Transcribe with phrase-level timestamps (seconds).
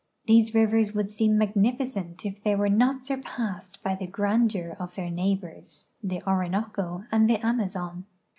[0.25, 4.95] These rivers would seem magnificent if the}' were not surpa.ssed by the gran deur of
[4.95, 8.07] their neighbors, the Orinoco and the Amazon.